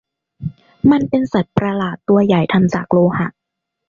[0.91, 3.27] มันเป็นสัตว์ประหลาดตัวใหญ่ทำจากโลหะ